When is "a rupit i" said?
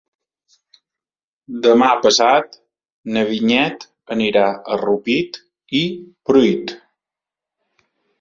4.53-5.83